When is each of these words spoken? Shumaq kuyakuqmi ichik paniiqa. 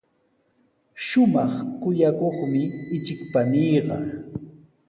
Shumaq 1.05 1.53
kuyakuqmi 1.81 2.61
ichik 2.95 3.19
paniiqa. 3.31 3.95